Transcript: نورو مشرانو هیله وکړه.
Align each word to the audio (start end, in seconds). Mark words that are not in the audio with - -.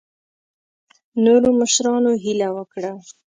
نورو 1.23 1.49
مشرانو 1.61 2.11
هیله 2.23 2.47
وکړه. 2.57 2.91